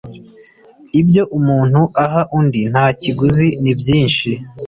[0.99, 4.29] Ibyo umuntu aha undi nta kiguzi ni byinshi